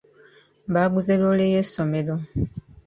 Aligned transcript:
Baaguze 0.73 1.13
loole 1.21 1.45
y'essomero. 1.53 2.15